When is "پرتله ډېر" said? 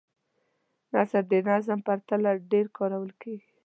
1.87-2.65